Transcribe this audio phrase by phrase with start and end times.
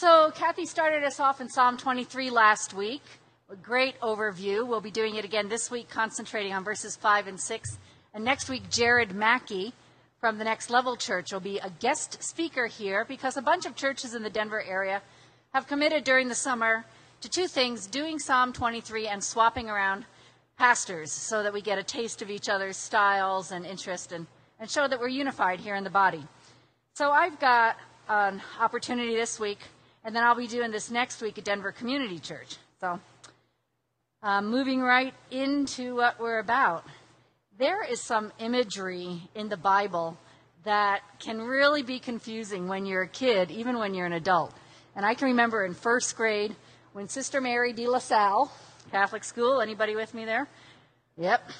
[0.00, 3.02] So, Kathy started us off in Psalm 23 last week.
[3.50, 4.64] A great overview.
[4.64, 7.78] We'll be doing it again this week, concentrating on verses 5 and 6.
[8.14, 9.72] And next week, Jared Mackey
[10.20, 13.74] from the Next Level Church will be a guest speaker here because a bunch of
[13.74, 15.02] churches in the Denver area
[15.52, 16.84] have committed during the summer
[17.20, 20.04] to two things doing Psalm 23 and swapping around
[20.56, 24.28] pastors so that we get a taste of each other's styles and interest and,
[24.60, 26.24] and show that we're unified here in the body.
[26.94, 27.76] So I've got
[28.08, 29.58] an opportunity this week,
[30.04, 32.56] and then I'll be doing this next week at Denver Community Church.
[32.80, 33.00] So,
[34.22, 36.84] uh, moving right into what we're about.
[37.58, 40.16] There is some imagery in the Bible
[40.64, 44.54] that can really be confusing when you're a kid, even when you're an adult.
[44.94, 46.54] And I can remember in first grade
[46.92, 48.50] when Sister Mary de La Salle,
[48.90, 50.48] Catholic school, anybody with me there?
[51.16, 51.50] Yep.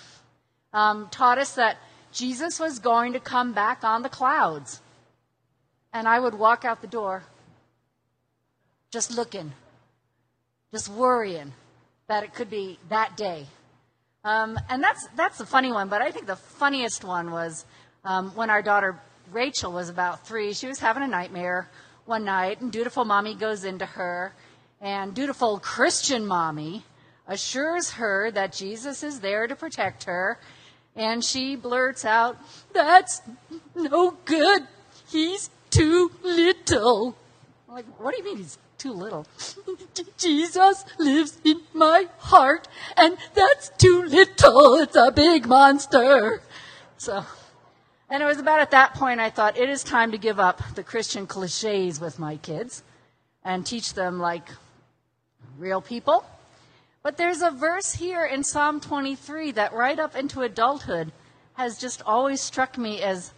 [0.73, 1.79] Um, taught us that
[2.13, 4.81] Jesus was going to come back on the clouds.
[5.93, 7.23] And I would walk out the door
[8.91, 9.53] just looking,
[10.73, 11.53] just worrying
[12.07, 13.47] that it could be that day.
[14.25, 17.65] Um, and that's, that's the funny one, but I think the funniest one was
[18.05, 19.01] um, when our daughter
[19.33, 20.53] Rachel was about three.
[20.53, 21.69] She was having a nightmare
[22.07, 24.33] one night, and dutiful mommy goes into her,
[24.81, 26.85] and dutiful Christian mommy
[27.27, 30.39] assures her that Jesus is there to protect her,
[30.97, 32.39] and she blurts out,
[32.73, 33.21] That's
[33.75, 34.63] no good.
[35.09, 37.15] He's too little.
[37.69, 39.27] I'm like, what do you mean he's too little?
[40.17, 42.67] Jesus lives in my heart,
[42.97, 44.77] and that's too little.
[44.77, 46.41] It's a big monster.
[46.97, 47.25] So
[48.11, 50.63] and it was about at that point I thought it is time to give up
[50.75, 52.83] the Christian cliches with my kids
[53.45, 54.49] and teach them like
[55.59, 56.25] real people.
[57.03, 61.13] But there's a verse here in Psalm 23 that right up into adulthood
[61.55, 63.33] has just always struck me as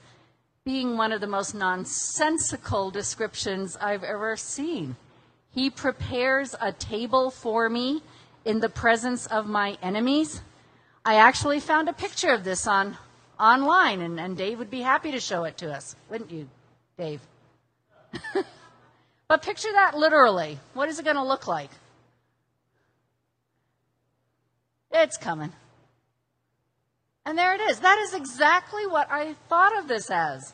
[0.64, 4.97] being one of the most nonsensical descriptions I've ever seen.
[5.53, 8.03] He prepares a table for me
[8.44, 10.42] in the presence of my enemies.
[11.05, 12.99] I actually found a picture of this on
[13.38, 16.47] online, and, and Dave would be happy to show it to us, wouldn't you,
[16.99, 17.22] Dave?
[19.28, 20.59] but picture that literally.
[20.75, 21.70] What is it going to look like?
[24.93, 25.53] It's coming.
[27.30, 27.78] And there it is.
[27.78, 30.52] That is exactly what I thought of this as.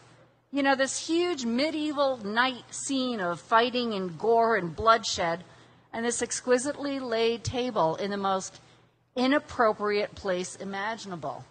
[0.53, 5.43] You know, this huge medieval night scene of fighting and gore and bloodshed,
[5.95, 8.61] and this exquisitely laid table in the most
[9.17, 11.47] inappropriate place imaginable.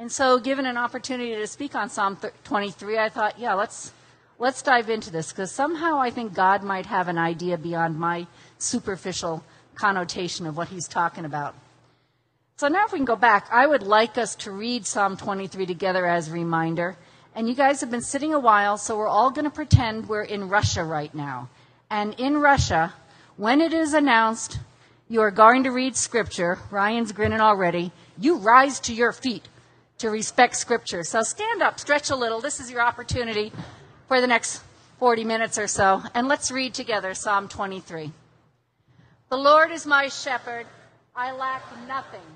[0.00, 3.92] And so, given an opportunity to speak on Psalm 23, I thought, yeah, let's
[4.36, 8.26] let's dive into this because somehow I think God might have an idea beyond my
[8.58, 9.44] superficial
[9.76, 11.54] connotation of what he's talking about.
[12.56, 15.66] So now if we can go back, I would like us to read Psalm 23
[15.66, 16.96] together as a reminder.
[17.34, 20.22] And you guys have been sitting a while, so we're all going to pretend we're
[20.22, 21.50] in Russia right now.
[21.90, 22.94] And in Russia,
[23.36, 24.58] when it is announced
[25.08, 29.48] you are going to read scripture, Ryan's grinning already, you rise to your feet
[29.98, 31.02] to respect Scripture.
[31.04, 32.40] So stand up, stretch a little.
[32.40, 33.52] This is your opportunity
[34.08, 34.62] for the next
[34.98, 36.02] 40 minutes or so.
[36.14, 38.12] And let's read together Psalm 23.
[39.30, 40.66] The Lord is my shepherd.
[41.14, 42.35] I lack nothing.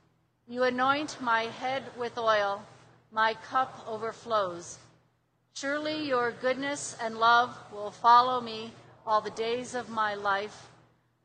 [0.51, 2.61] You anoint my head with oil,
[3.13, 4.79] my cup overflows.
[5.53, 8.73] Surely your goodness and love will follow me
[9.07, 10.67] all the days of my life,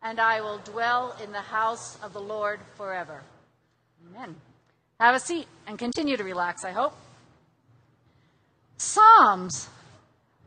[0.01, 3.21] and I will dwell in the house of the Lord forever.
[4.09, 4.37] Amen.
[5.01, 6.95] Have a seat and continue to relax, I hope.
[8.77, 9.69] Psalms.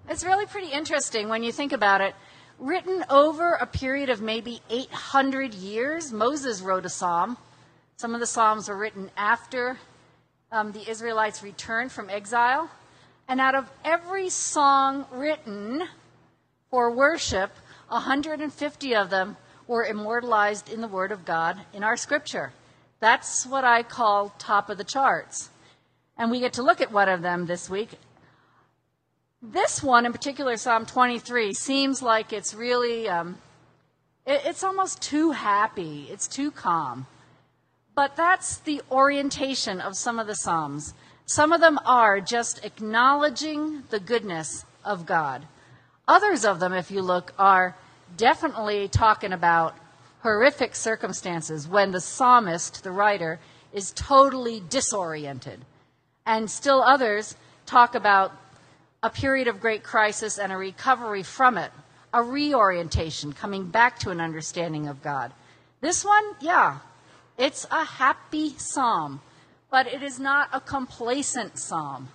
[0.08, 2.16] It's really pretty interesting when you think about it.
[2.58, 7.36] Written over a period of maybe 800 years, Moses wrote a psalm.
[8.00, 9.78] Some of the psalms were written after
[10.54, 12.72] um, the Israelites returned from exile.
[13.28, 15.84] And out of every song written
[16.72, 17.52] for worship,
[17.90, 19.36] 150 of them
[19.68, 22.54] were immortalized in the Word of God in our scripture.
[23.02, 25.50] That's what I call top of the charts.
[26.18, 27.90] And we get to look at one of them this week.
[29.42, 33.40] This one in particular, Psalm 23, seems like it's really, um,
[34.26, 36.08] it, it's almost too happy.
[36.10, 37.06] It's too calm.
[38.00, 40.94] But that's the orientation of some of the Psalms.
[41.26, 45.46] Some of them are just acknowledging the goodness of God.
[46.08, 47.76] Others of them, if you look, are
[48.16, 49.76] definitely talking about
[50.22, 53.38] horrific circumstances when the psalmist, the writer,
[53.74, 55.66] is totally disoriented.
[56.26, 57.36] And still others
[57.66, 58.32] talk about
[59.04, 61.74] a period of great crisis and a recovery from it,
[62.14, 65.34] a reorientation, coming back to an understanding of God.
[65.82, 66.78] This one, yeah,
[67.40, 69.22] it's a happy psalm,
[69.72, 72.10] but it is not a complacent psalm.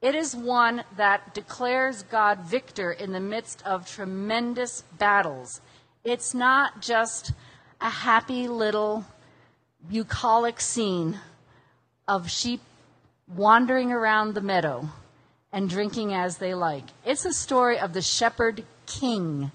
[0.00, 5.60] It is one that declares God victor in the midst of tremendous battles.
[6.04, 7.32] It's not just
[7.80, 9.04] a happy little
[9.90, 11.18] bucolic scene
[12.06, 12.60] of sheep
[13.26, 14.88] wandering around the meadow
[15.52, 16.84] and drinking as they like.
[17.04, 19.50] It's a story of the shepherd king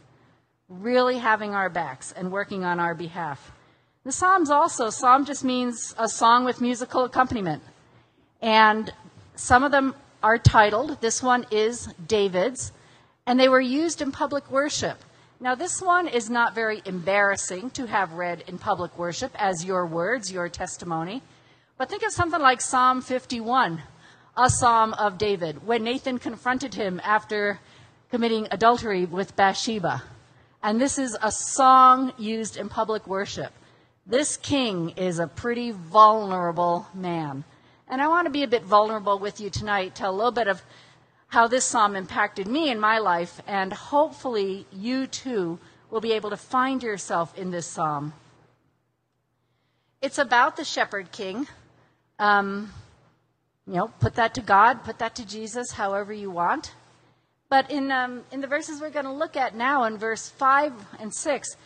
[0.68, 3.55] really having our backs and working on our behalf.
[4.06, 7.64] The Psalms also, Psalm just means a song with musical accompaniment.
[8.40, 8.94] And
[9.36, 11.02] some of them are titled.
[11.02, 12.72] This one is David's,
[13.26, 15.00] and they were used in public worship.
[15.40, 19.88] Now, this one is not very embarrassing to have read in public worship as your
[19.88, 21.24] words, your testimony.
[21.80, 23.82] But think of something like Psalm 51,
[24.38, 27.60] a psalm of David, when Nathan confronted him after
[28.12, 30.04] committing adultery with Bathsheba.
[30.62, 33.52] And this is a song used in public worship.
[34.08, 37.44] This king is a pretty vulnerable man.
[37.88, 40.48] And I want to be a bit vulnerable with you tonight, tell a little bit
[40.48, 40.62] of
[41.28, 45.58] how this psalm impacted me in my life, and hopefully you too
[45.90, 48.14] will be able to find yourself in this psalm.
[50.04, 51.48] It's about the shepherd king.
[52.20, 52.72] Um,
[53.66, 56.76] you know, put that to God, put that to Jesus, however you want.
[57.50, 60.74] But in, um, in the verses we're going to look at now, in verse 5
[61.00, 61.58] and 6,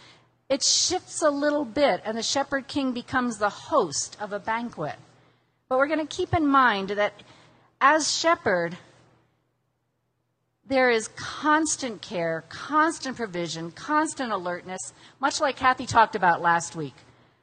[0.49, 4.95] it shifts a little bit, and the shepherd king becomes the host of a banquet.
[5.69, 7.13] But we're going to keep in mind that
[7.79, 8.75] as shepherd,
[10.67, 16.95] there is constant care, constant provision, constant alertness, much like Kathy talked about last week.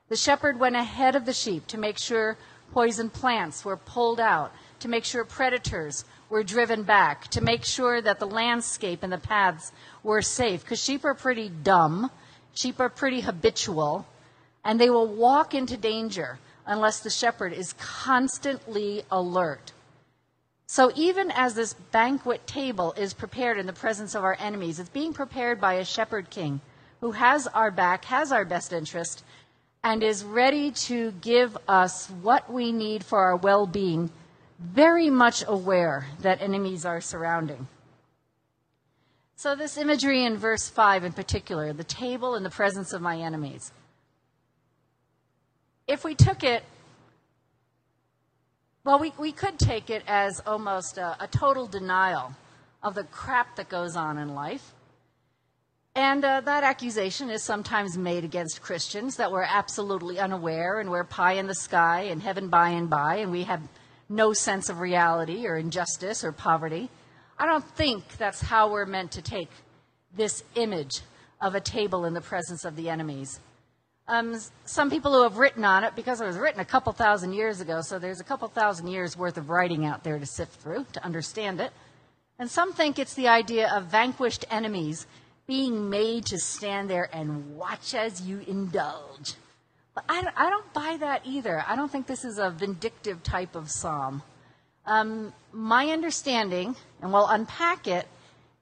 [0.09, 2.37] The shepherd went ahead of the sheep to make sure
[2.73, 8.00] poison plants were pulled out, to make sure predators were driven back, to make sure
[8.00, 10.62] that the landscape and the paths were safe.
[10.62, 12.11] Because sheep are pretty dumb,
[12.56, 14.06] sheep are pretty habitual,
[14.64, 19.73] and they will walk into danger unless the shepherd is constantly alert.
[20.67, 24.88] So even as this banquet table is prepared in the presence of our enemies, it's
[24.88, 26.61] being prepared by a shepherd king
[27.00, 29.23] who has our back, has our best interest,
[29.85, 34.11] and is ready to give us what we need for our well being,
[34.59, 37.69] very much aware that enemies are surrounding.
[39.37, 43.19] So, this imagery in verse 5 in particular, the table in the presence of my
[43.19, 43.71] enemies
[45.87, 46.65] if we took it,
[48.85, 52.35] well, we, we could take it as almost a, a total denial
[52.83, 54.73] of the crap that goes on in life.
[55.94, 61.05] And uh, that accusation is sometimes made against Christians that we're absolutely unaware and we're
[61.05, 63.62] pie in the sky and heaven by and by and we have
[64.09, 66.91] no sense of reality or injustice or poverty.
[67.38, 69.50] I don't think that's how we're meant to take
[70.17, 71.03] this image
[71.41, 73.41] of a table in the presence of the enemies.
[74.09, 77.33] Um, some people who have written on it, because it was written a couple thousand
[77.33, 80.61] years ago, so there's a couple thousand years worth of writing out there to sift
[80.61, 81.73] through to understand it.
[82.38, 85.06] And some think it's the idea of vanquished enemies
[85.47, 89.35] being made to stand there and watch as you indulge.
[89.95, 91.64] But I I don't buy that either.
[91.66, 94.23] I don't think this is a vindictive type of psalm.
[94.87, 98.07] Um, my understanding, and we'll unpack it,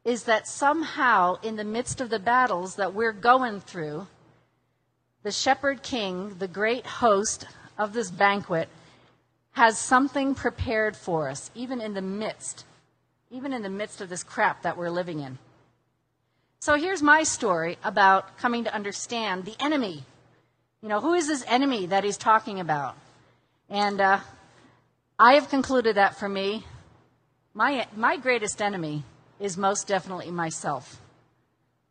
[0.05, 4.07] is that somehow in the midst of the battles that we're going through,
[5.23, 7.47] the shepherd king, the great host
[7.79, 8.69] of this banquet,
[9.53, 12.65] has something prepared for us, even in the midst,
[13.31, 15.39] even in the midst of this crap that we're living in.
[16.61, 20.05] So here's my story about coming to understand the enemy.
[20.83, 22.97] You know, who is this enemy that he's talking about?
[23.69, 24.21] And uh,
[25.19, 26.65] I have concluded that for me,
[27.55, 29.05] my, my greatest enemy
[29.39, 31.01] is most definitely myself.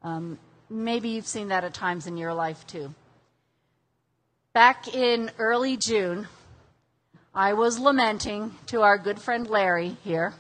[0.02, 0.38] Um,
[0.70, 2.94] maybe you've seen that at times in your life too.
[4.52, 6.28] Back in early June,
[7.34, 10.34] I was lamenting to our good friend Larry here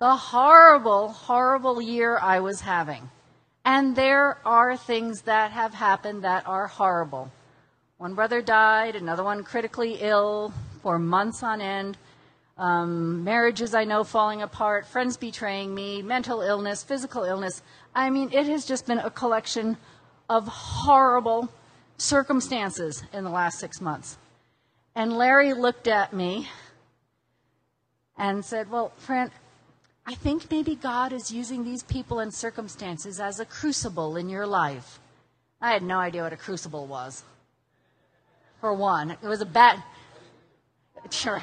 [0.00, 3.08] the horrible, horrible year I was having.
[3.64, 7.30] And there are things that have happened that are horrible.
[7.98, 11.96] One brother died, another one critically ill for months on end.
[12.58, 17.62] Um, marriages I know falling apart, friends betraying me, mental illness, physical illness.
[17.94, 19.76] I mean, it has just been a collection
[20.28, 21.48] of horrible,
[21.96, 24.18] circumstances in the last six months.
[24.94, 26.48] And Larry looked at me
[28.18, 29.30] and said, Well, Fran,
[30.06, 34.46] I think maybe God is using these people and circumstances as a crucible in your
[34.46, 34.98] life.
[35.60, 37.22] I had no idea what a crucible was.
[38.60, 39.82] For one, it was a bad,
[41.10, 41.42] sure,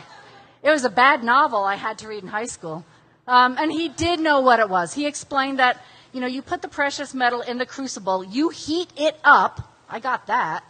[0.62, 2.86] it was a bad novel I had to read in high school.
[3.28, 4.94] Um, and he did know what it was.
[4.94, 5.80] He explained that,
[6.12, 9.76] you know, you put the precious metal in the crucible, you heat it up.
[9.88, 10.64] I got that.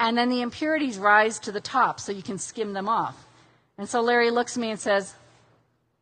[0.00, 3.26] And then the impurities rise to the top so you can skim them off.
[3.78, 5.14] And so Larry looks at me and says,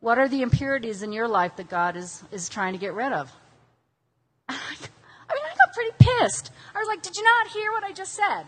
[0.00, 3.12] What are the impurities in your life that God is, is trying to get rid
[3.12, 3.32] of?
[4.48, 6.52] I mean, I got pretty pissed.
[6.74, 8.44] I was like, Did you not hear what I just said?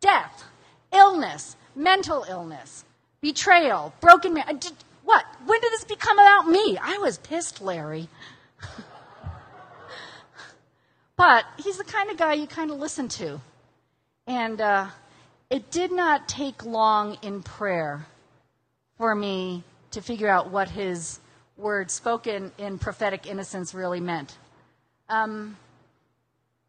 [0.00, 0.44] Death,
[0.92, 2.84] illness, mental illness,
[3.20, 4.70] betrayal, broken marriage.
[5.04, 5.24] What?
[5.44, 6.78] When did this become about me?
[6.80, 8.08] I was pissed, Larry.
[11.16, 13.40] but he's the kind of guy you kind of listen to.
[14.26, 14.86] And uh,
[15.50, 18.06] it did not take long in prayer
[18.96, 21.20] for me to figure out what his
[21.56, 24.36] words spoken in prophetic innocence really meant.
[25.08, 25.56] Um,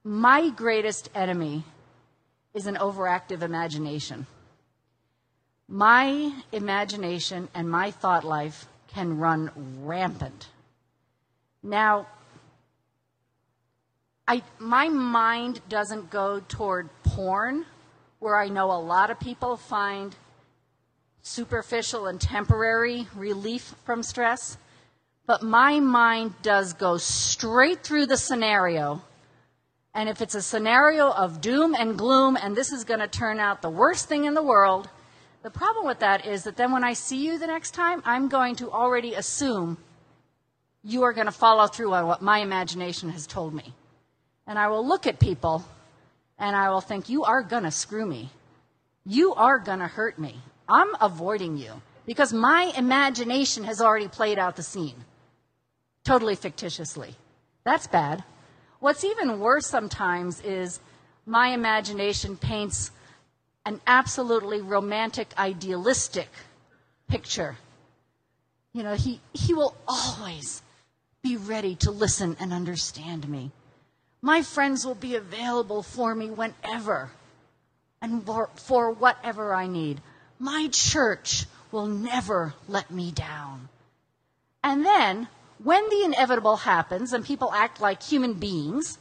[0.04, 1.64] my greatest enemy
[2.54, 4.28] is an overactive imagination.
[5.68, 9.52] My imagination and my thought life can run
[9.84, 10.50] rampant.
[11.64, 12.08] Now,
[14.28, 17.66] I, my mind doesn't go toward porn,
[18.20, 20.16] where I know a lot of people find
[21.22, 24.58] superficial and temporary relief from stress,
[25.26, 29.02] but my mind does go straight through the scenario.
[29.96, 33.40] And if it's a scenario of doom and gloom, and this is going to turn
[33.40, 34.88] out the worst thing in the world,
[35.46, 38.30] the problem with that is that then when I see you the next time, I'm
[38.30, 39.78] going to already assume
[40.84, 43.76] you are going to follow through on what my imagination has told me.
[44.48, 45.64] And I will look at people
[46.40, 48.32] and I will think, you are going to screw me.
[49.06, 50.34] You are going to hurt me.
[50.68, 51.74] I'm avoiding you
[52.08, 54.96] because my imagination has already played out the scene
[56.04, 57.14] totally fictitiously.
[57.64, 58.24] That's bad.
[58.80, 60.80] What's even worse sometimes is
[61.28, 62.90] my imagination paints
[63.66, 66.30] an absolutely romantic, idealistic
[67.08, 67.58] picture.
[68.74, 70.62] You know, he, he will always
[71.24, 73.52] be ready to listen and understand me.
[74.22, 77.12] My friends will be available for me whenever
[78.02, 80.02] and for, for whatever I need.
[80.40, 83.70] My church will never let me down.
[84.64, 85.28] And then,
[85.64, 88.98] when the inevitable happens and people act like human beings,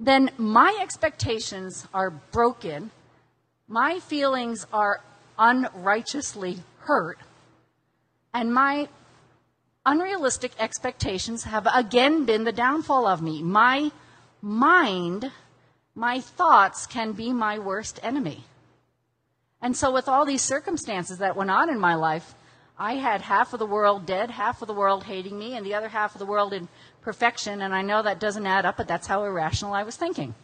[0.00, 2.90] then my expectations are broken,
[3.68, 5.00] my feelings are
[5.38, 7.18] unrighteously hurt,
[8.32, 8.88] and my
[9.86, 13.42] unrealistic expectations have again been the downfall of me.
[13.42, 13.90] My
[14.40, 15.30] mind,
[15.94, 18.44] my thoughts can be my worst enemy.
[19.60, 22.34] And so, with all these circumstances that went on in my life,
[22.78, 25.74] I had half of the world dead, half of the world hating me, and the
[25.74, 26.68] other half of the world in
[27.02, 27.62] perfection.
[27.62, 30.34] And I know that doesn't add up, but that's how irrational I was thinking.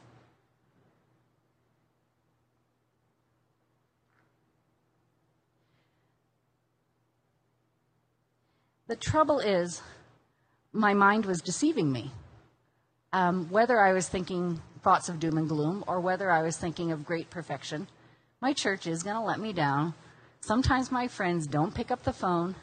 [8.91, 9.83] The trouble is,
[10.73, 12.11] my mind was deceiving me.
[13.13, 16.91] Um, whether I was thinking thoughts of doom and gloom or whether I was thinking
[16.91, 17.87] of great perfection,
[18.41, 19.95] my church is going to let me down.
[20.41, 22.57] Sometimes my friends don't pick up the phone.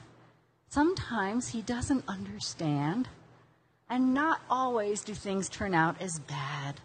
[0.67, 3.07] Sometimes he doesn't understand.
[3.89, 6.81] And not always do things turn out as bad.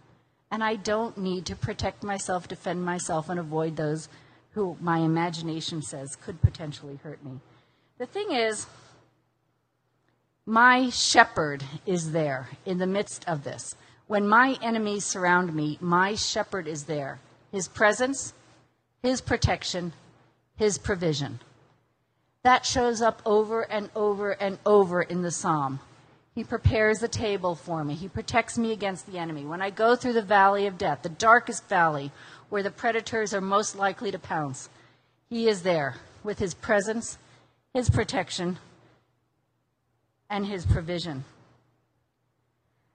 [0.52, 4.08] And I don't need to protect myself, defend myself, and avoid those
[4.52, 7.40] who my imagination says could potentially hurt me.
[7.98, 8.66] The thing is,
[10.46, 13.74] my shepherd is there in the midst of this.
[14.06, 17.20] When my enemies surround me, my shepherd is there.
[17.50, 18.34] His presence,
[19.02, 19.92] his protection,
[20.56, 21.40] His provision.
[22.44, 25.80] That shows up over and over and over in the psalm.
[26.36, 27.94] He prepares a table for me.
[27.94, 29.44] He protects me against the enemy.
[29.44, 32.12] When I go through the valley of death, the darkest valley
[32.48, 34.68] where the predators are most likely to pounce,
[35.28, 37.18] He is there with His presence,
[37.74, 38.58] His protection,
[40.32, 41.24] and His provision.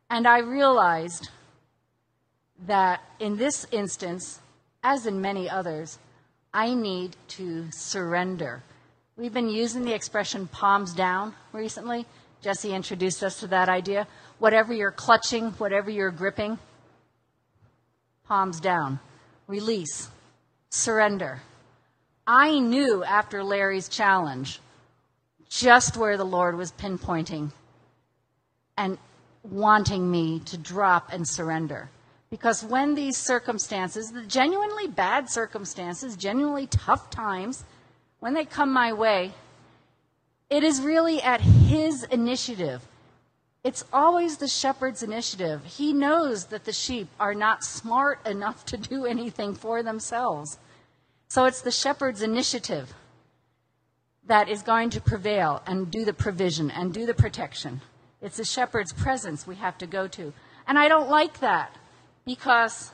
[0.09, 1.29] And I realized
[2.65, 4.39] that in this instance,
[4.83, 5.99] as in many others,
[6.51, 8.63] I need to surrender.
[9.15, 12.07] We've been using the expression palms down recently.
[12.41, 14.07] Jesse introduced us to that idea.
[14.39, 16.57] Whatever you're clutching, whatever you're gripping,
[18.27, 18.99] palms down.
[19.45, 20.09] Release.
[20.71, 21.41] Surrender.
[22.25, 24.59] I knew after Larry's challenge
[25.49, 27.51] just where the Lord was pinpointing
[28.77, 28.97] and
[29.43, 31.89] wanting me to drop and surrender.
[32.29, 37.63] Because when these circumstances, the genuinely bad circumstances, genuinely tough times,
[38.19, 39.33] when they come my way,
[40.49, 42.81] It is really at his initiative.
[43.63, 45.65] It's always the shepherd's initiative.
[45.65, 50.57] He knows that the sheep are not smart enough to do anything for themselves.
[51.27, 52.93] So it's the shepherd's initiative
[54.27, 57.81] that is going to prevail and do the provision and do the protection.
[58.21, 60.33] It's the shepherd's presence we have to go to.
[60.67, 61.75] And I don't like that
[62.25, 62.91] because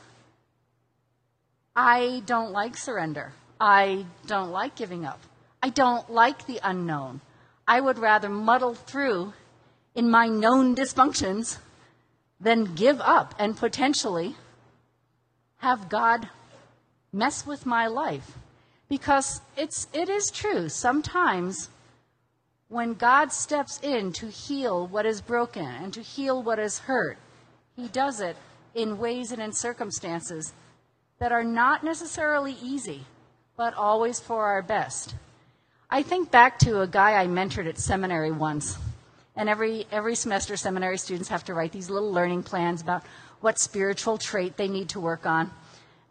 [1.76, 3.34] I don't like surrender.
[3.60, 5.20] I don't like giving up.
[5.62, 7.22] I don't like the unknown.
[7.68, 9.34] I would rather muddle through
[9.96, 11.58] in my known dysfunctions
[12.40, 14.36] than give up and potentially
[15.58, 16.28] have God
[17.12, 18.38] mess with my life.
[18.94, 21.70] Because it's, it is true, sometimes
[22.68, 27.18] when God steps in to heal what is broken and to heal what is hurt,
[27.76, 28.38] He does it
[28.76, 30.54] in ways and in circumstances
[31.18, 33.06] that are not necessarily easy,
[33.58, 35.16] but always for our best.
[35.90, 38.78] I think back to a guy I mentored at seminary once.
[39.36, 43.04] And every, every semester, seminary students have to write these little learning plans about
[43.42, 45.50] what spiritual trait they need to work on.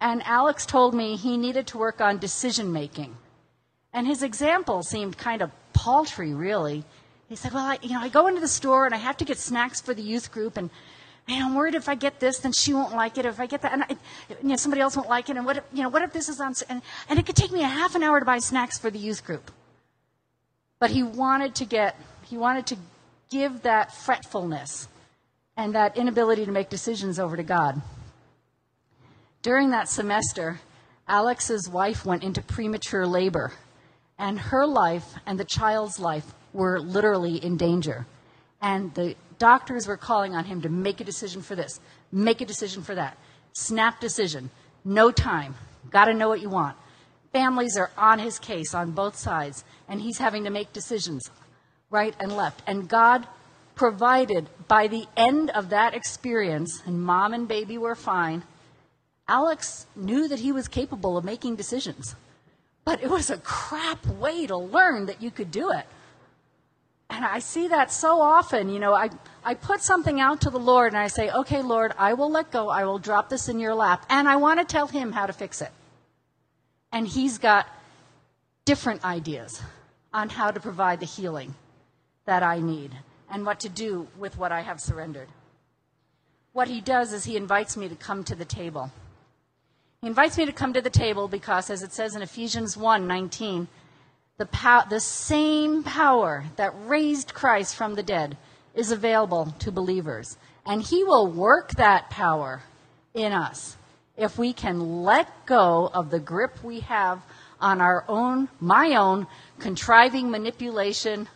[0.02, 3.16] And Alex told me he needed to work on decision making.
[3.92, 6.82] And his example seemed kind of paltry, really.
[7.28, 9.24] He said, Well, I, you know, I go into the store and I have to
[9.24, 10.70] get snacks for the youth group, and
[11.28, 13.26] man, I'm worried if I get this, then she won't like it.
[13.26, 13.96] If I get that, and I,
[14.42, 15.36] you know, somebody else won't like it.
[15.36, 17.52] And what if, you know, what if this is on, and, and it could take
[17.52, 19.52] me a half an hour to buy snacks for the youth group.
[20.80, 21.94] But he wanted to get,
[22.24, 22.76] he wanted to
[23.30, 24.88] give that fretfulness
[25.56, 27.80] and that inability to make decisions over to God.
[29.42, 30.60] During that semester,
[31.08, 33.52] Alex's wife went into premature labor,
[34.16, 38.06] and her life and the child's life were literally in danger.
[38.60, 41.80] And the doctors were calling on him to make a decision for this,
[42.12, 43.18] make a decision for that.
[43.52, 44.50] Snap decision,
[44.84, 45.56] no time,
[45.90, 46.76] got to know what you want.
[47.32, 51.28] Families are on his case on both sides, and he's having to make decisions
[51.90, 52.62] right and left.
[52.66, 53.26] And God
[53.74, 58.44] provided by the end of that experience, and mom and baby were fine,
[59.28, 62.14] Alex knew that he was capable of making decisions.
[62.84, 65.86] But it was a crap way to learn that you could do it.
[67.08, 68.68] And I see that so often.
[68.68, 69.10] You know, I,
[69.44, 72.50] I put something out to the Lord and I say, okay, Lord, I will let
[72.50, 72.68] go.
[72.68, 74.04] I will drop this in your lap.
[74.08, 75.70] And I want to tell him how to fix it
[76.92, 77.66] and he's got
[78.64, 79.62] different ideas
[80.12, 81.54] on how to provide the healing
[82.26, 82.92] that I need
[83.30, 85.28] and what to do with what I have surrendered.
[86.52, 88.92] What he does is he invites me to come to the table.
[90.02, 93.06] He invites me to come to the table because, as it says in Ephesians 1
[93.06, 93.68] 19,
[94.36, 98.36] the, pow- the same power that raised Christ from the dead
[98.74, 100.38] is available to believers.
[100.66, 102.64] And he will work that power
[103.14, 103.76] in us
[104.16, 107.22] if we can let go of the grip we have
[107.60, 109.28] on our own, my own,
[109.60, 111.28] contriving manipulation,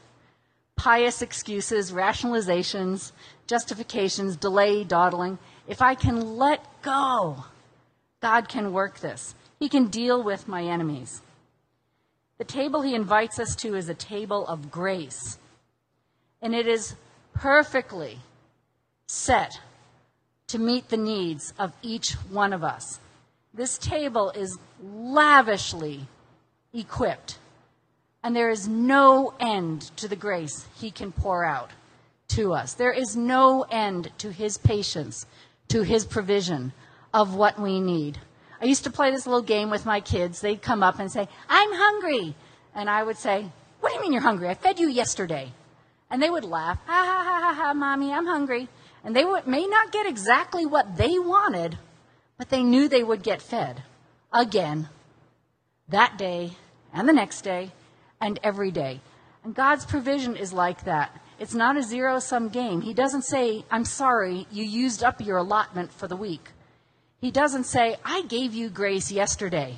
[0.74, 3.12] pious excuses, rationalizations,
[3.46, 7.44] justifications, delay, dawdling, if I can let go,
[8.26, 9.36] God can work this.
[9.60, 11.22] He can deal with my enemies.
[12.38, 15.38] The table he invites us to is a table of grace,
[16.42, 16.96] and it is
[17.34, 18.18] perfectly
[19.06, 19.60] set
[20.48, 22.98] to meet the needs of each one of us.
[23.54, 26.08] This table is lavishly
[26.74, 27.38] equipped,
[28.24, 31.70] and there is no end to the grace He can pour out
[32.30, 32.74] to us.
[32.74, 35.26] There is no end to His patience,
[35.68, 36.72] to His provision
[37.12, 38.18] of what we need.
[38.60, 40.40] I used to play this little game with my kids.
[40.40, 42.34] They'd come up and say, I'm hungry.
[42.74, 44.48] And I would say, What do you mean you're hungry?
[44.48, 45.52] I fed you yesterday.
[46.10, 48.68] And they would laugh, Ha ha ha ha ha, mommy, I'm hungry.
[49.04, 51.78] And they would, may not get exactly what they wanted,
[52.38, 53.82] but they knew they would get fed
[54.32, 54.88] again
[55.88, 56.52] that day
[56.92, 57.70] and the next day
[58.20, 59.00] and every day.
[59.44, 61.20] And God's provision is like that.
[61.38, 62.80] It's not a zero sum game.
[62.80, 66.50] He doesn't say, I'm sorry, you used up your allotment for the week.
[67.20, 69.76] He doesn't say, I gave you grace yesterday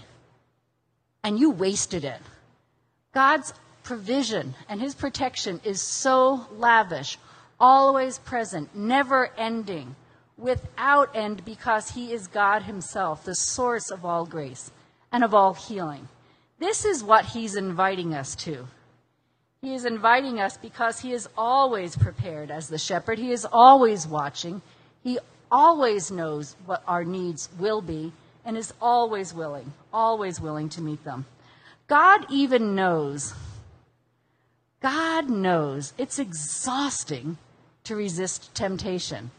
[1.22, 2.20] and you wasted it.
[3.12, 7.18] God's provision and his protection is so lavish
[7.60, 9.96] always present, never ending,
[10.36, 14.70] without end, because He is God Himself, the source of all grace
[15.12, 16.08] and of all healing.
[16.58, 18.66] This is what He's inviting us to.
[19.60, 23.18] He is inviting us because He is always prepared as the shepherd.
[23.18, 24.62] He is always watching.
[25.02, 25.18] He
[25.50, 28.12] always knows what our needs will be
[28.44, 31.26] and is always willing, always willing to meet them.
[31.86, 33.34] God even knows.
[34.80, 37.38] God knows it's exhausting
[37.84, 39.30] to resist temptation.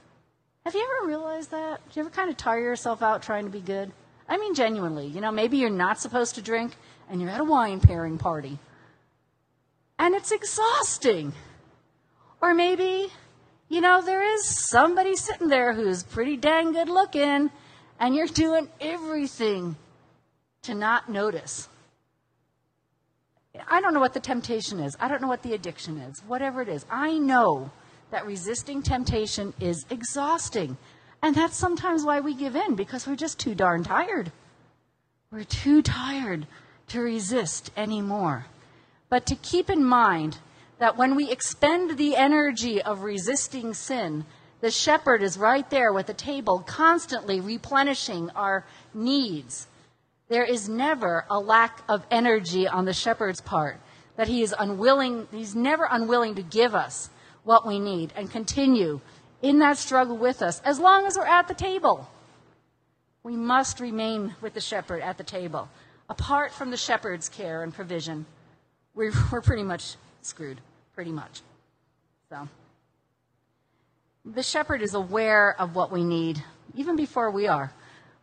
[0.66, 1.82] Have you ever realized that?
[1.90, 3.92] Do you ever kind of tire yourself out trying to be good?
[4.28, 5.08] I mean, genuinely.
[5.08, 6.74] You know, maybe you're not supposed to drink
[7.10, 8.60] and you're at a wine pairing party.
[9.98, 11.34] And it's exhausting.
[12.42, 13.12] Or maybe,
[13.70, 17.52] you know, there is somebody sitting there who's pretty dang good looking,
[18.00, 19.76] and you're doing everything
[20.64, 21.70] to not notice.
[23.70, 24.98] I don't know what the temptation is.
[25.00, 26.20] I don't know what the addiction is.
[26.28, 27.72] Whatever it is, I know
[28.12, 30.78] that resisting temptation is exhausting.
[31.22, 34.32] And that's sometimes why we give in, because we're just too darn tired.
[35.32, 36.48] We're too tired
[36.88, 38.46] to resist anymore.
[39.10, 40.38] But to keep in mind
[40.80, 44.26] that when we expend the energy of resisting sin,
[44.62, 49.68] the shepherd is right there with the table, constantly replenishing our needs.
[50.28, 53.80] There is never a lack of energy on the shepherd's part,
[54.16, 57.10] that he is unwilling, he's never unwilling to give us
[57.44, 59.00] what we need and continue
[59.42, 62.10] in that struggle with us as long as we're at the table.
[63.24, 65.70] We must remain with the shepherd at the table.
[66.10, 68.26] Apart from the shepherd's care and provision,
[68.94, 70.60] we're, we're pretty much screwed,
[71.00, 71.40] pretty much.
[72.30, 72.46] So,
[74.26, 76.44] the shepherd is aware of what we need
[76.76, 77.72] even before we are.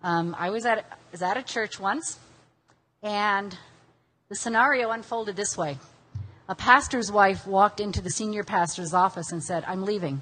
[0.03, 2.19] Um, I was at, was at a church once,
[3.03, 3.57] and
[4.29, 5.79] the scenario unfolded this way.
[6.51, 10.21] A pastor's wife walked into the senior pastor's office and said, I'm leaving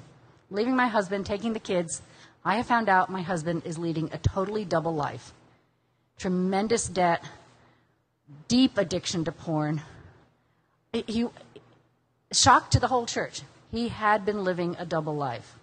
[0.49, 2.01] leaving my husband, taking the kids.
[2.45, 5.33] I have found out my husband is leading a totally double life.
[6.17, 7.21] Tremendous debt,
[8.47, 9.81] deep addiction to porn.
[10.93, 11.27] He
[12.35, 13.41] shocked to the whole church.
[13.71, 15.55] He had been living a double life.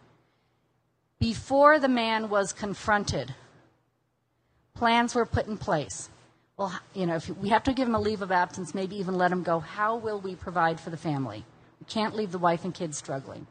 [1.19, 3.35] Before the man was confronted,
[4.75, 6.09] plans were put in place.
[6.57, 9.15] Well, you know, if we have to give him a leave of absence, maybe even
[9.15, 11.45] let him go, how will we provide for the family?
[11.81, 13.47] We can't leave the wife and kids struggling.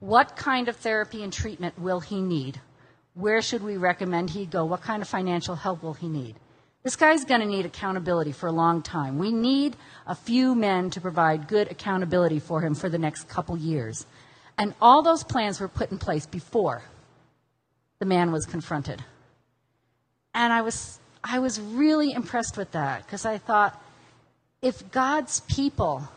[0.00, 2.60] What kind of therapy and treatment will he need?
[3.14, 4.64] Where should we recommend he go?
[4.64, 6.36] What kind of financial help will he need?
[6.86, 9.18] This guy's going to need accountability for a long time.
[9.18, 9.74] We need
[10.06, 14.06] a few men to provide good accountability for him for the next couple years.
[14.56, 16.84] And all those plans were put in place before
[17.98, 19.02] the man was confronted.
[20.32, 23.82] And I was, I was really impressed with that because I thought
[24.62, 26.08] if God's people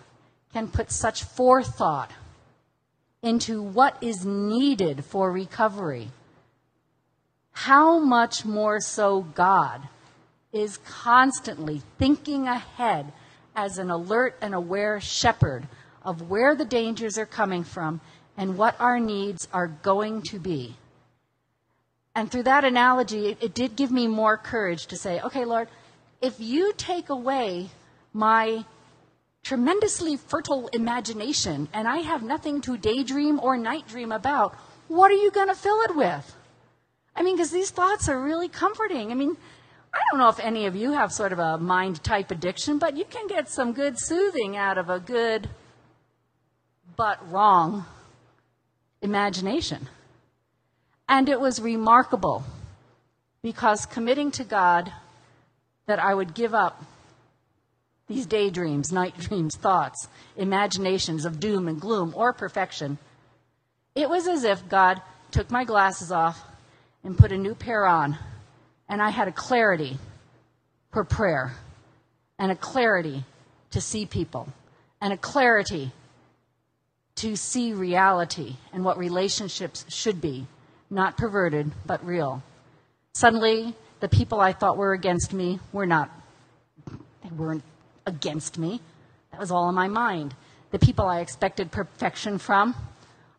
[0.53, 2.12] can put such forethought
[3.23, 6.10] into what is needed for recovery,
[7.53, 9.89] how much more so God
[10.52, 13.12] is constantly thinking ahead
[13.56, 15.68] as an alert and aware shepherd
[16.04, 18.02] of where the dangers are coming from
[18.38, 20.76] and what our needs are going to be.
[22.16, 25.68] And through that analogy, it, it did give me more courage to say, okay, Lord,
[26.22, 27.70] if you take away
[28.14, 28.66] my
[29.44, 34.56] tremendously fertile imagination and I have nothing to daydream or night dream about,
[34.88, 36.36] what are you going to fill it with?
[37.16, 39.12] I mean, because these thoughts are really comforting.
[39.12, 39.38] I mean,
[39.93, 42.97] I don't know if any of you have sort of a mind type addiction, but
[42.97, 45.49] you can get some good soothing out of a good
[46.95, 47.86] but wrong
[49.02, 49.88] imagination.
[51.08, 52.43] And it was remarkable
[53.41, 54.91] because committing to God
[55.88, 56.84] that I would give up
[58.08, 62.97] these daydreams, night dreams, thoughts, imaginations of doom and gloom or perfection.
[63.95, 66.43] It was as if God took my glasses off
[67.04, 68.17] and put a new pair on,
[68.89, 69.97] and I had a clarity
[70.91, 71.54] for prayer,
[72.39, 73.23] and a clarity
[73.71, 74.49] to see people,
[74.99, 75.91] and a clarity
[77.15, 80.47] to see reality and what relationships should be,
[80.89, 82.41] not perverted, but real.
[83.13, 86.10] Suddenly, the people I thought were against me were not.
[86.88, 87.63] They weren't
[88.06, 88.82] against me.
[89.32, 90.34] That was all in my mind.
[90.71, 92.75] The people I expected perfection from,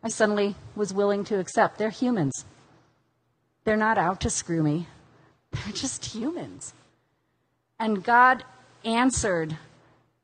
[0.03, 1.77] I suddenly was willing to accept.
[1.77, 2.45] They're humans.
[3.63, 4.87] They're not out to screw me,
[5.51, 6.73] they're just humans.
[7.79, 8.43] And God
[8.83, 9.57] answered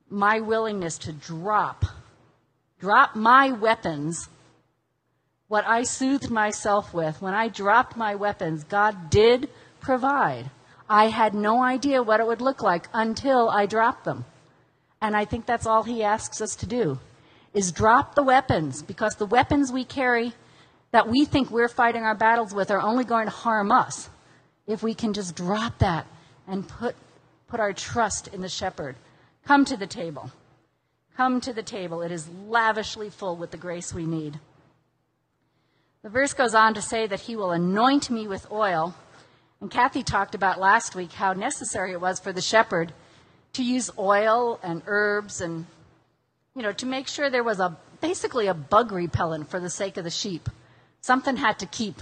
[0.09, 1.85] my willingness to drop,
[2.79, 4.29] drop my weapons,
[5.47, 7.21] what I soothed myself with.
[7.21, 10.49] When I dropped my weapons, God did provide.
[10.89, 14.25] I had no idea what it would look like until I dropped them.
[15.01, 16.99] And I think that's all he asks us to do
[17.53, 20.33] is drop the weapons because the weapons we carry
[20.91, 24.09] that we think we're fighting our battles with are only going to harm us.
[24.67, 26.05] If we can just drop that
[26.47, 26.95] and put,
[27.47, 28.95] put our trust in the shepherd.
[29.45, 30.31] Come to the table.
[31.15, 32.01] Come to the table.
[32.01, 34.39] It is lavishly full with the grace we need.
[36.03, 38.93] The verse goes on to say that he will anoint me with oil.
[39.59, 42.93] And Kathy talked about last week how necessary it was for the shepherd
[43.53, 45.65] to use oil and herbs and,
[46.55, 49.97] you know, to make sure there was a basically a bug repellent for the sake
[49.97, 50.49] of the sheep.
[51.01, 52.01] Something had to keep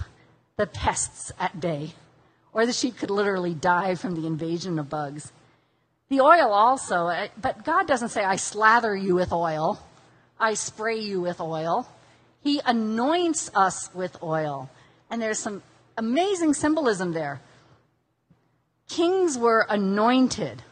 [0.56, 1.94] the pests at bay,
[2.56, 5.30] or the sheep could literally die from the invasion of bugs.
[6.08, 9.78] The oil also, but God doesn't say, I slather you with oil,
[10.40, 11.86] I spray you with oil.
[12.42, 14.70] He anoints us with oil.
[15.10, 15.62] And there's some
[15.98, 17.42] amazing symbolism there.
[18.88, 20.62] Kings were anointed,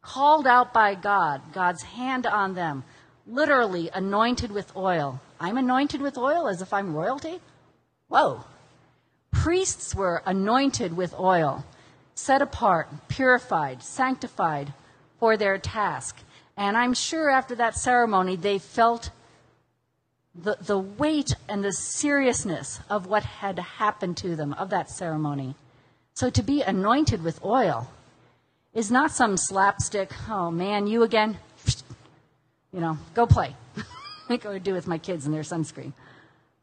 [0.00, 2.82] called out by God, God's hand on them,
[3.24, 5.20] literally anointed with oil.
[5.38, 7.40] I'm anointed with oil as if I'm royalty?
[8.08, 8.44] Whoa.
[9.32, 11.64] Priests were anointed with oil,
[12.14, 14.72] set apart, purified, sanctified
[15.18, 16.16] for their task.
[16.56, 19.10] And I'm sure after that ceremony, they felt
[20.34, 25.54] the, the weight and the seriousness of what had happened to them, of that ceremony.
[26.14, 27.90] So to be anointed with oil
[28.74, 31.38] is not some slapstick, oh man, you again?
[32.72, 33.54] You know, go play.
[34.28, 35.92] like I would do with my kids and their sunscreen.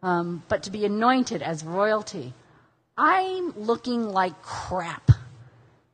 [0.01, 2.33] Um, but to be anointed as royalty,
[3.01, 5.09] I'm looking like crap,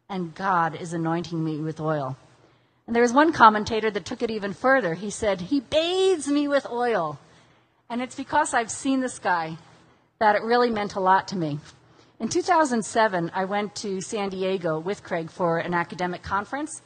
[0.10, 2.18] and God is anointing me with oil.
[2.88, 4.96] And there was one commentator that took it even further.
[4.96, 7.20] He said, He bathes me with oil.
[7.92, 9.58] And it's because I've seen this guy
[10.18, 11.60] that it really meant a lot to me.
[12.20, 16.82] In 2007, I went to San Diego with Craig for an academic conference.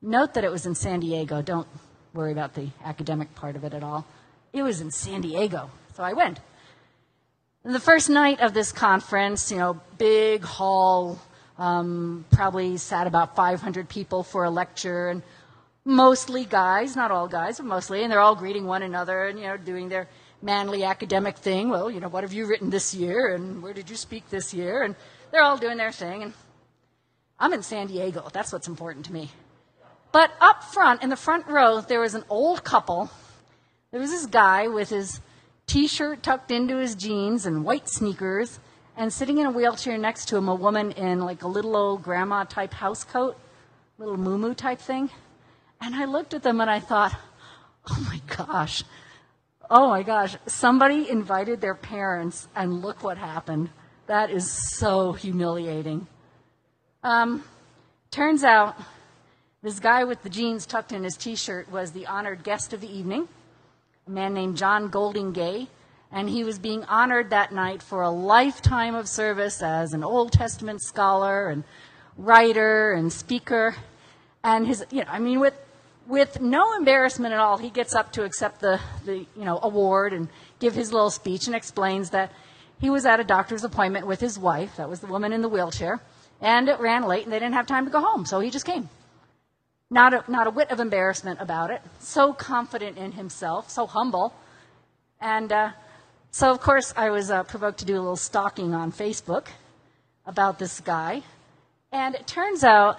[0.00, 1.42] Note that it was in San Diego.
[1.42, 1.68] Don't
[2.14, 4.06] worry about the academic part of it at all.
[4.54, 6.40] It was in San Diego, so I went.
[7.66, 11.18] The first night of this conference, you know, big hall,
[11.56, 15.22] um, probably sat about 500 people for a lecture, and
[15.82, 19.46] mostly guys, not all guys, but mostly, and they're all greeting one another and, you
[19.46, 20.08] know, doing their
[20.42, 21.70] manly academic thing.
[21.70, 24.52] Well, you know, what have you written this year, and where did you speak this
[24.52, 24.82] year?
[24.82, 24.94] And
[25.30, 26.34] they're all doing their thing, and
[27.40, 28.28] I'm in San Diego.
[28.30, 29.30] That's what's important to me.
[30.12, 33.10] But up front, in the front row, there was an old couple.
[33.90, 35.18] There was this guy with his
[35.66, 38.60] t shirt tucked into his jeans and white sneakers,
[38.96, 42.02] and sitting in a wheelchair next to him, a woman in like a little old
[42.02, 43.36] grandma type house coat,
[43.98, 45.10] little moo type thing.
[45.80, 47.14] And I looked at them and I thought,
[47.90, 48.84] oh my gosh,
[49.70, 53.70] oh my gosh, somebody invited their parents and look what happened.
[54.06, 56.06] That is so humiliating.
[57.02, 57.42] Um,
[58.10, 58.76] turns out
[59.62, 62.80] this guy with the jeans tucked in his t shirt was the honored guest of
[62.80, 63.28] the evening,
[64.06, 65.66] a man named John Goldingay,
[66.12, 70.30] and he was being honored that night for a lifetime of service as an Old
[70.30, 71.64] Testament scholar and
[72.18, 73.76] writer and speaker.
[74.42, 75.58] And his, you know, I mean, with
[76.06, 80.12] with no embarrassment at all, he gets up to accept the, the you know, award
[80.12, 82.30] and give his little speech and explains that
[82.78, 85.48] he was at a doctor's appointment with his wife, that was the woman in the
[85.48, 85.98] wheelchair,
[86.42, 88.66] and it ran late and they didn't have time to go home, so he just
[88.66, 88.90] came.
[89.90, 91.82] Not a, not a whit of embarrassment about it.
[92.00, 94.34] So confident in himself, so humble.
[95.20, 95.70] And uh,
[96.30, 99.46] so, of course, I was uh, provoked to do a little stalking on Facebook
[100.26, 101.22] about this guy.
[101.92, 102.98] And it turns out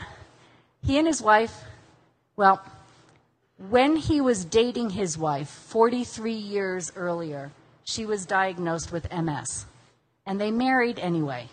[0.82, 1.64] he and his wife,
[2.38, 2.64] well,
[3.58, 7.52] when he was dating his wife 43 years earlier,
[7.84, 9.66] she was diagnosed with MS.
[10.26, 11.50] And they married anyway,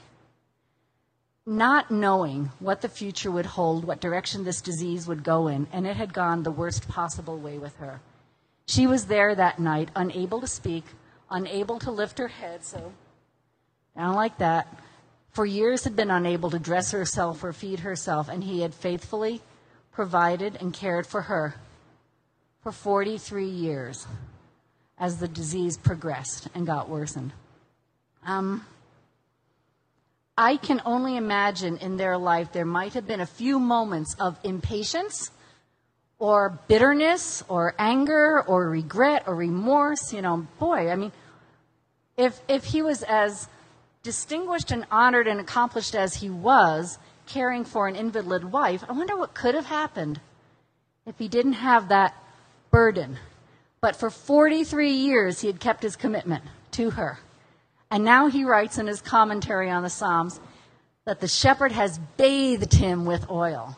[1.44, 5.86] not knowing what the future would hold, what direction this disease would go in, and
[5.86, 8.00] it had gone the worst possible way with her.
[8.66, 10.84] She was there that night, unable to speak,
[11.30, 12.92] unable to lift her head, so
[13.96, 14.68] down like that.
[15.30, 19.40] For years had been unable to dress herself or feed herself, and he had faithfully
[19.90, 21.56] provided and cared for her
[22.62, 24.06] for 43 years
[24.98, 27.32] as the disease progressed and got worsened.
[28.24, 28.64] Um,
[30.36, 34.38] I can only imagine in their life there might have been a few moments of
[34.42, 35.30] impatience
[36.18, 40.12] or bitterness or anger or regret or remorse.
[40.12, 41.12] You know, boy, I mean,
[42.16, 43.46] if, if he was as
[44.02, 49.16] distinguished and honored and accomplished as he was, caring for an invalid wife, I wonder
[49.16, 50.20] what could have happened
[51.06, 52.14] if he didn't have that
[52.70, 53.18] burden.
[53.80, 57.18] But for 43 years, he had kept his commitment to her.
[57.92, 60.40] And now he writes in his commentary on the Psalms
[61.04, 63.76] that the shepherd has bathed him with oil.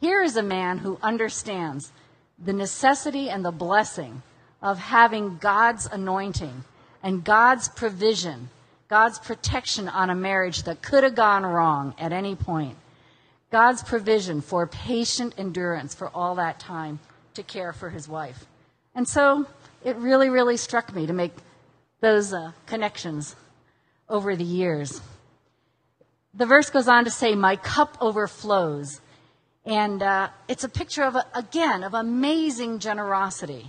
[0.00, 1.92] Here is a man who understands
[2.36, 4.22] the necessity and the blessing
[4.60, 6.64] of having God's anointing
[7.00, 8.50] and God's provision,
[8.88, 12.76] God's protection on a marriage that could have gone wrong at any point.
[13.52, 16.98] God's provision for patient endurance for all that time
[17.34, 18.46] to care for his wife.
[18.96, 19.46] And so
[19.84, 21.34] it really, really struck me to make
[22.00, 23.36] those uh, connections
[24.08, 25.00] over the years.
[26.34, 29.00] The verse goes on to say, My cup overflows.
[29.66, 33.66] And uh, it's a picture of, a, again, of amazing generosity.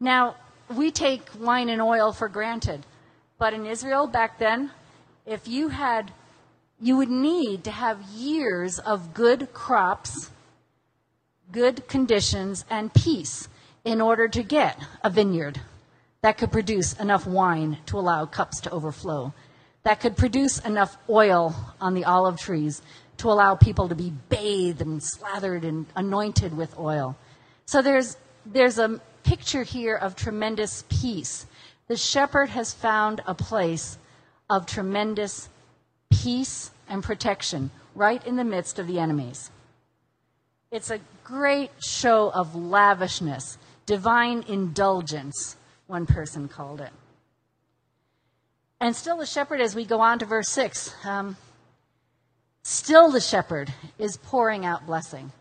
[0.00, 0.36] Now,
[0.74, 2.86] we take wine and oil for granted.
[3.38, 4.70] But in Israel back then,
[5.26, 6.10] if you had,
[6.80, 10.30] you would need to have years of good crops
[11.52, 13.48] good conditions and peace
[13.84, 15.60] in order to get a vineyard
[16.22, 19.32] that could produce enough wine to allow cups to overflow,
[19.86, 22.82] that could produce enough oil on the olive trees
[23.18, 27.16] to allow people to be bathed and slathered and anointed with oil.
[27.66, 31.46] So there's, there's a picture here of tremendous peace.
[31.86, 33.96] The shepherd has found a place
[34.50, 35.48] of tremendous
[36.10, 39.52] peace and protection right in the midst of the enemies.
[40.72, 46.90] It's a great show of lavishness, divine indulgence, one person called it.
[48.80, 51.36] And still the shepherd, as we go on to verse 6, um,
[52.62, 55.32] still the shepherd is pouring out blessing.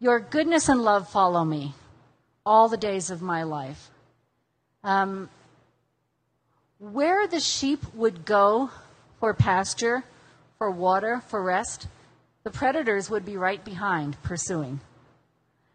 [0.00, 1.74] Your goodness and love follow me
[2.44, 3.90] all the days of my life.
[4.82, 5.28] Um,
[6.78, 8.70] where the sheep would go
[9.20, 10.02] for pasture,
[10.58, 11.86] for water, for rest,
[12.42, 14.80] the predators would be right behind pursuing.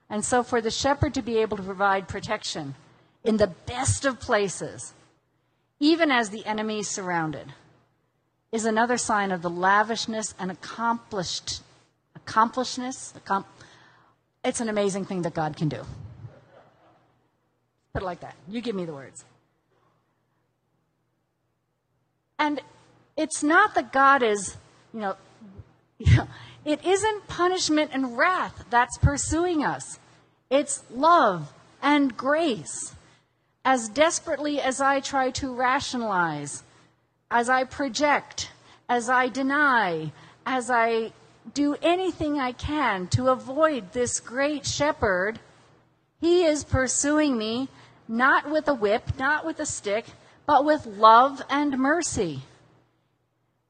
[0.10, 2.76] And so, for the shepherd to be able to provide protection
[3.24, 4.94] in the best of places,
[5.80, 7.54] even as the enemy is surrounded,
[8.52, 11.62] is another sign of the lavishness and accomplished
[12.16, 13.14] accomplishedness.
[13.18, 13.46] Accom-
[14.44, 15.84] it's an amazing thing that God can do.
[17.94, 18.36] Put it like that.
[18.48, 19.26] You give me the words.
[22.40, 22.62] And
[23.16, 24.58] it's not that God is,
[24.94, 25.16] you know,
[26.66, 30.00] it isn't punishment and wrath that's pursuing us.
[30.50, 32.94] It's love and grace.
[33.70, 36.64] As desperately as I try to rationalize,
[37.30, 38.50] as I project,
[38.88, 40.14] as I deny,
[40.46, 41.12] as I
[41.54, 45.42] do anything I can to avoid this great shepherd,
[46.22, 47.68] he is pursuing me
[48.08, 50.06] not with a whip, not with a stick,
[50.46, 52.44] but with love and mercy.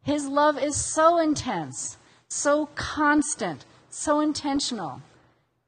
[0.04, 5.02] His love is so intense, so constant, so intentional.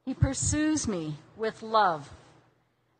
[0.04, 2.10] He pursues me with love.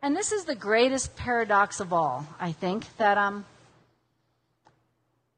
[0.02, 3.44] And this is the greatest paradox of all, I think, that um,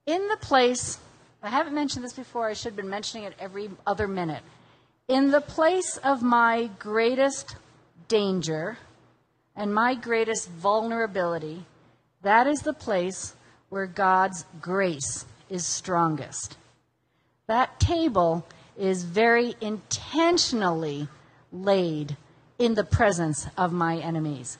[0.06, 0.98] in the place,
[1.42, 4.42] I haven't mentioned this before, I should have been mentioning it every other minute.
[5.08, 7.56] In the place of my greatest
[8.06, 8.78] danger
[9.56, 11.64] and my greatest vulnerability,
[12.22, 13.34] that is the place
[13.68, 16.56] where God's grace is strongest.
[17.48, 18.46] That table
[18.78, 21.08] is very intentionally
[21.52, 22.16] laid
[22.62, 24.56] in the presence of my enemies.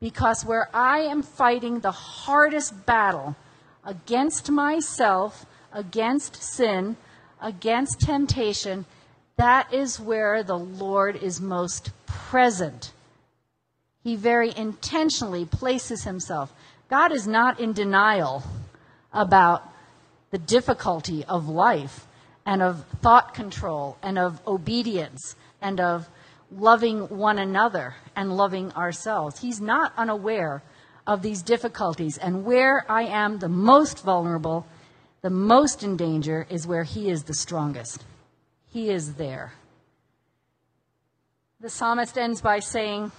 [0.00, 3.36] Because where I am fighting the hardest battle
[3.84, 6.96] against myself, against sin,
[7.40, 8.86] against temptation,
[9.36, 12.90] that is where the Lord is most present.
[14.02, 16.52] He very intentionally places himself.
[16.90, 18.42] God is not in denial
[19.12, 19.62] about
[20.32, 22.08] the difficulty of life
[22.44, 26.08] and of thought control and of obedience and of
[26.50, 29.40] loving one another and loving ourselves.
[29.40, 30.62] He's not unaware
[31.06, 32.18] of these difficulties.
[32.18, 34.66] And where I am the most vulnerable,
[35.22, 38.04] the most in danger, is where He is the strongest.
[38.66, 39.52] He is there.
[41.60, 43.12] The psalmist ends by saying,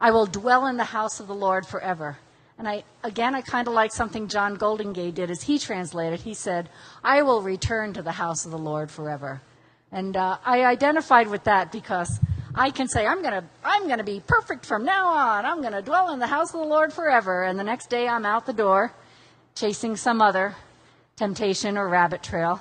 [0.00, 2.18] I will dwell in the house of the Lord forever.
[2.58, 6.20] And I, again, I kind of like something John Goldingay did as he translated.
[6.20, 6.68] He said,
[7.04, 9.40] I will return to the house of the Lord forever.
[9.90, 12.20] And uh, I identified with that because
[12.54, 15.46] I can say, I'm going to I'm gonna be perfect from now on.
[15.46, 17.42] I'm going to dwell in the house of the Lord forever.
[17.44, 18.92] And the next day I'm out the door
[19.54, 20.54] chasing some other
[21.16, 22.60] temptation or rabbit trail.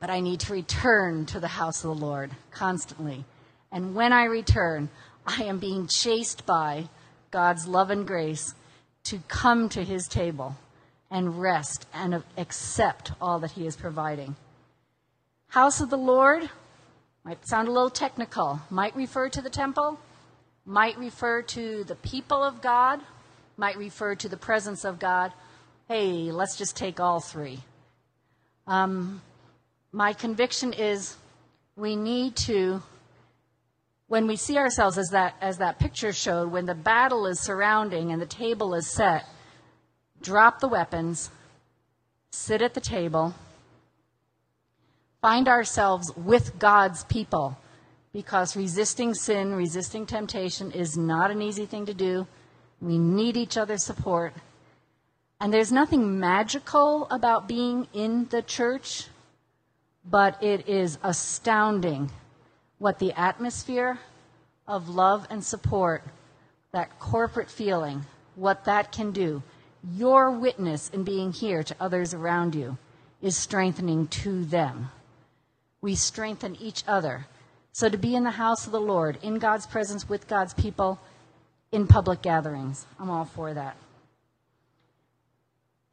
[0.00, 3.24] But I need to return to the house of the Lord constantly.
[3.70, 4.88] And when I return,
[5.26, 6.88] I am being chased by
[7.30, 8.54] God's love and grace
[9.04, 10.56] to come to his table
[11.10, 14.36] and rest and accept all that he is providing.
[15.54, 16.50] House of the Lord
[17.22, 20.00] might sound a little technical, might refer to the temple,
[20.66, 23.00] might refer to the people of God,
[23.56, 25.32] might refer to the presence of God.
[25.86, 27.60] Hey, let's just take all three.
[28.66, 29.22] Um,
[29.92, 31.16] my conviction is
[31.76, 32.82] we need to
[34.08, 38.10] when we see ourselves as that as that picture showed when the battle is surrounding
[38.10, 39.24] and the table is set
[40.20, 41.30] drop the weapons
[42.32, 43.32] sit at the table
[45.24, 47.56] find ourselves with God's people
[48.12, 52.26] because resisting sin resisting temptation is not an easy thing to do
[52.82, 54.34] we need each other's support
[55.40, 59.06] and there's nothing magical about being in the church
[60.04, 62.10] but it is astounding
[62.76, 63.98] what the atmosphere
[64.68, 66.02] of love and support,
[66.72, 68.04] that corporate feeling,
[68.34, 69.42] what that can do.
[69.94, 72.76] Your witness in being here to others around you
[73.22, 74.90] is strengthening to them.
[75.84, 77.26] We strengthen each other
[77.72, 80.98] So to be in the house of the Lord, in God's presence with God's people,
[81.72, 83.76] in public gatherings, I'm all for that.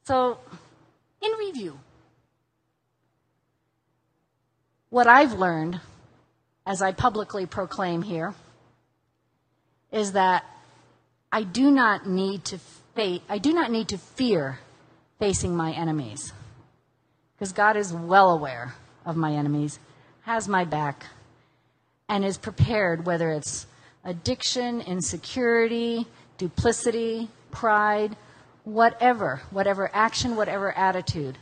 [0.03, 0.37] So,
[1.21, 1.79] in review,
[4.91, 5.81] what I've learned
[6.67, 8.35] as I publicly proclaim here
[9.91, 10.45] is that
[11.31, 12.59] I do not need to
[12.95, 14.59] fa- I do not need to fear
[15.19, 16.31] facing my enemies
[17.33, 18.75] because God is well aware
[19.05, 19.79] of my enemies,
[20.23, 21.05] has my back,
[22.07, 23.65] and is prepared, whether it's
[24.03, 26.05] addiction, insecurity,
[26.37, 28.15] duplicity, pride,
[28.63, 31.37] whatever, whatever action, whatever attitude.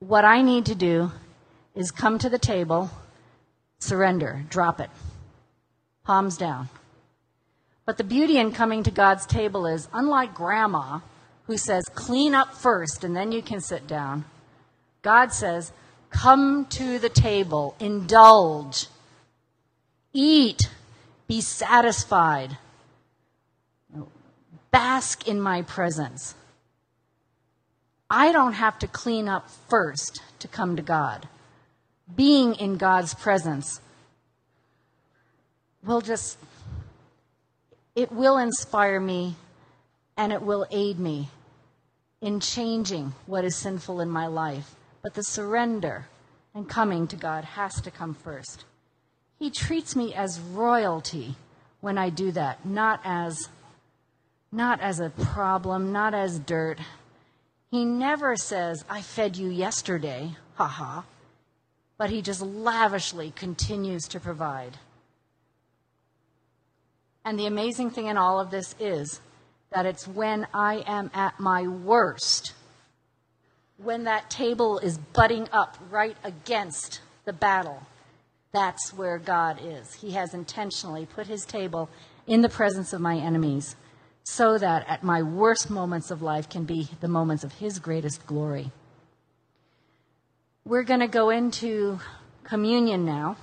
[0.00, 1.12] What I need to do
[1.74, 2.90] is come to the table,
[3.78, 4.90] surrender, drop it,
[6.04, 6.68] palms down.
[7.86, 11.00] But the beauty in coming to God's table is, unlike grandma,
[11.46, 14.24] who says, clean up first and then you can sit down,
[15.02, 15.72] God says,
[16.10, 18.86] come to the table, indulge,
[20.12, 20.68] eat,
[21.26, 22.58] be satisfied,
[24.70, 26.34] bask in my presence.
[28.10, 31.28] I don't have to clean up first to come to God.
[32.14, 33.80] Being in God's presence
[35.84, 36.36] will just,
[37.94, 39.36] it will inspire me
[40.16, 41.28] and it will aid me
[42.20, 44.74] in changing what is sinful in my life.
[45.02, 46.08] But the surrender
[46.54, 48.64] and coming to God has to come first.
[49.38, 51.36] He treats me as royalty
[51.80, 53.48] when I do that, not as
[54.52, 56.78] not as a problem, not as dirt.
[57.70, 61.04] He never says, I fed you yesterday, Ha ha.
[61.96, 64.76] but he just lavishly continues to provide.
[67.24, 69.20] And the amazing thing in all of this is
[69.72, 72.54] that it's when I am at my worst,
[73.82, 77.82] when that table is butting up right against the battle,
[78.52, 79.94] that's where God is.
[79.94, 81.88] He has intentionally put his table
[82.26, 83.76] in the presence of my enemies
[84.24, 88.26] so that at my worst moments of life can be the moments of his greatest
[88.26, 88.70] glory.
[90.64, 92.00] We're going to go into
[92.44, 93.36] communion now.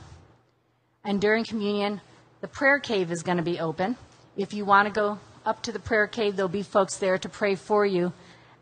[1.03, 2.01] And during communion,
[2.41, 3.95] the prayer cave is going to be open.
[4.35, 7.29] If you want to go up to the prayer cave, there'll be folks there to
[7.29, 8.13] pray for you.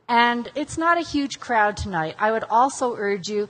[0.08, 2.16] And it's not a huge crowd tonight.
[2.20, 3.50] I would also urge you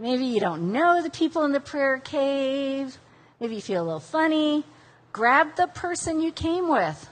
[0.00, 2.96] Maybe you don't know the people in the prayer cave.
[3.38, 4.64] Maybe you feel a little funny.
[5.12, 7.06] Grab the person you came with.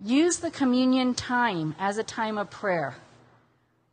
[0.00, 2.94] Use the communion time as a time of prayer.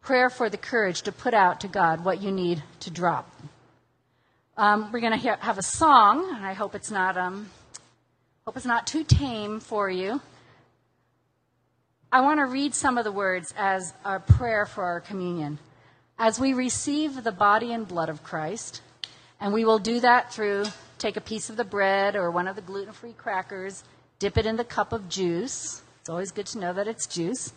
[0.02, 3.28] Prayer for the courage to put out to God what you need to drop.
[4.58, 7.50] Um, we're going to have a song, I hope it's not um,
[8.46, 10.22] hope it's not too tame for you.
[12.16, 15.60] I want to read some of the words as our prayer for our communion
[16.18, 18.82] as we receive the body and blood of Christ,
[19.42, 20.64] and we will do that through
[20.98, 23.84] take a piece of the bread or one of the gluten free crackers,
[24.18, 25.82] dip it in the cup of juice.
[26.00, 27.52] It's always good to know that it's juice.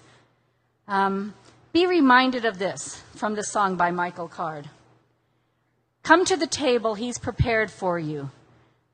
[0.89, 1.35] Um,
[1.73, 4.69] be reminded of this from the song by Michael Card.
[6.03, 8.33] Come to the table he's prepared for you,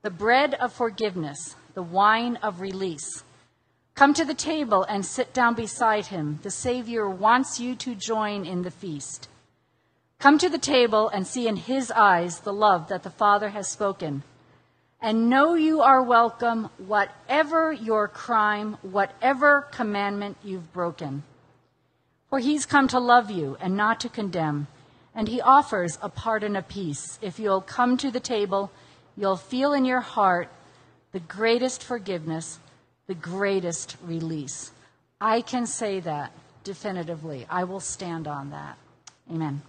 [0.03, 3.23] the bread of forgiveness, the wine of release.
[3.95, 6.39] Come to the table and sit down beside him.
[6.43, 9.29] The Savior wants you to join in the feast.
[10.19, 13.69] Come to the table and see in his eyes the love that the Father has
[13.69, 14.23] spoken.
[15.01, 21.23] And know you are welcome, whatever your crime, whatever commandment you've broken.
[22.29, 24.67] For he's come to love you and not to condemn,
[25.13, 27.17] and he offers a pardon of peace.
[27.21, 28.71] If you'll come to the table,
[29.15, 30.49] you'll feel in your heart
[31.13, 32.59] the greatest forgiveness,
[33.07, 34.71] the greatest release.
[35.21, 36.31] I can say that
[36.63, 37.45] definitively.
[37.49, 38.77] I will stand on that.
[39.31, 39.61] Amen.